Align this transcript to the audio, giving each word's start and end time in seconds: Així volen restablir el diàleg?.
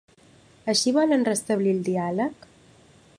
Així 0.73 0.93
volen 0.95 1.27
restablir 1.29 1.77
el 1.77 1.85
diàleg?. 1.91 2.51